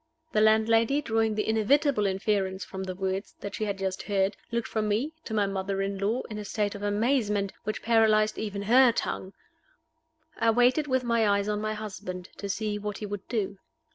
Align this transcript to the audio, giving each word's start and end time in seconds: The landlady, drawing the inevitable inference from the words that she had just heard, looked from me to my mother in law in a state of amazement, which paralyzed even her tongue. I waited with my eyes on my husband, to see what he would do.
The 0.31 0.41
landlady, 0.41 0.99
drawing 1.03 1.35
the 1.35 1.47
inevitable 1.47 2.07
inference 2.07 2.65
from 2.65 2.85
the 2.85 2.95
words 2.95 3.35
that 3.41 3.53
she 3.53 3.65
had 3.65 3.77
just 3.77 4.01
heard, 4.01 4.35
looked 4.51 4.67
from 4.67 4.87
me 4.87 5.13
to 5.25 5.33
my 5.35 5.45
mother 5.45 5.79
in 5.83 5.99
law 5.99 6.23
in 6.27 6.39
a 6.39 6.43
state 6.43 6.73
of 6.73 6.81
amazement, 6.81 7.53
which 7.65 7.83
paralyzed 7.83 8.39
even 8.39 8.63
her 8.63 8.91
tongue. 8.91 9.33
I 10.39 10.49
waited 10.49 10.87
with 10.87 11.03
my 11.03 11.29
eyes 11.29 11.47
on 11.47 11.61
my 11.61 11.75
husband, 11.75 12.29
to 12.37 12.49
see 12.49 12.79
what 12.79 12.97
he 12.97 13.05
would 13.05 13.27
do. 13.27 13.59